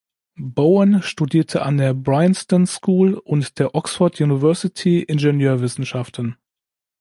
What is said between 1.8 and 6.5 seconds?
Bryanston School und der Oxford University Ingenieurwissenschaften.